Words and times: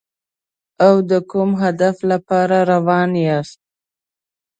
او 0.85 0.95
د 1.09 1.11
کوم 1.31 1.51
هدف 1.63 1.95
لپاره 2.11 2.57
روان 2.71 3.09
یاست. 3.25 3.59